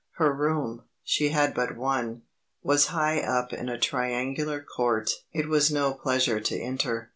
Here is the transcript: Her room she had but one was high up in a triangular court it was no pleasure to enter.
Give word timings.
Her 0.13 0.33
room 0.33 0.85
she 1.03 1.29
had 1.29 1.53
but 1.53 1.77
one 1.77 2.23
was 2.63 2.87
high 2.87 3.19
up 3.19 3.53
in 3.53 3.69
a 3.69 3.77
triangular 3.77 4.59
court 4.59 5.11
it 5.31 5.47
was 5.47 5.69
no 5.71 5.93
pleasure 5.93 6.39
to 6.39 6.59
enter. 6.59 7.09